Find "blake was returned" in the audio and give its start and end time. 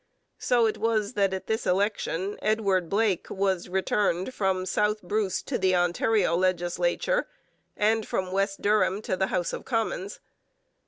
2.89-4.33